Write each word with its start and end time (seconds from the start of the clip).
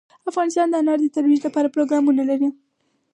افغانستان 0.29 0.67
د 0.69 0.75
انار 0.81 0.99
د 1.01 1.07
ترویج 1.15 1.41
لپاره 1.47 1.73
پروګرامونه 1.75 2.21
لري. 2.29 2.49